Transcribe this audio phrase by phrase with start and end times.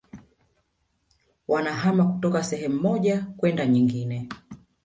[1.47, 4.29] wanahama kutoka sehemu moja kwenda nyingine